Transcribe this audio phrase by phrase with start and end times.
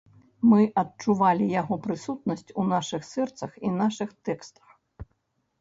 [0.51, 4.67] Мы адчувалі яго прысутнасць у нашых сэрцах і нашых тэкстах.